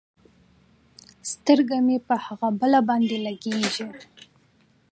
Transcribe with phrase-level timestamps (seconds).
[1.31, 2.47] سترګې مې په هغه
[2.87, 3.85] باندې لګېږي.